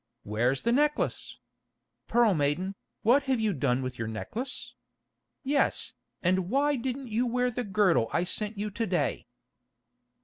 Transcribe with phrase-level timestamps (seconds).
[0.23, 1.37] Where's the necklace?
[2.07, 4.73] Pearl Maiden, what have you done with your necklace?
[5.43, 5.93] Yes,
[6.23, 9.27] and why didn't you wear the girdle I sent you to day?"